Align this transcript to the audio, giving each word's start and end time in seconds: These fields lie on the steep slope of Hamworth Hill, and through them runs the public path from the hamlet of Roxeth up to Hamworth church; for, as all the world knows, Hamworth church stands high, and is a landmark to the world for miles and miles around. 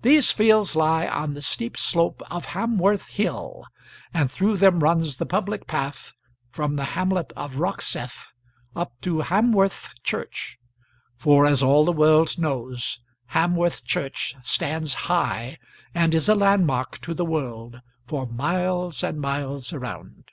These 0.00 0.30
fields 0.32 0.74
lie 0.74 1.06
on 1.06 1.34
the 1.34 1.42
steep 1.42 1.76
slope 1.76 2.22
of 2.30 2.46
Hamworth 2.56 3.08
Hill, 3.08 3.66
and 4.14 4.30
through 4.30 4.56
them 4.56 4.82
runs 4.82 5.18
the 5.18 5.26
public 5.26 5.66
path 5.66 6.14
from 6.50 6.76
the 6.76 6.84
hamlet 6.96 7.30
of 7.36 7.58
Roxeth 7.60 8.28
up 8.74 8.98
to 9.02 9.18
Hamworth 9.20 9.90
church; 10.02 10.58
for, 11.14 11.44
as 11.44 11.62
all 11.62 11.84
the 11.84 11.92
world 11.92 12.38
knows, 12.38 13.00
Hamworth 13.34 13.84
church 13.84 14.34
stands 14.42 14.94
high, 14.94 15.58
and 15.94 16.14
is 16.14 16.30
a 16.30 16.34
landmark 16.34 16.98
to 17.02 17.12
the 17.12 17.26
world 17.26 17.82
for 18.06 18.26
miles 18.26 19.04
and 19.04 19.20
miles 19.20 19.74
around. 19.74 20.24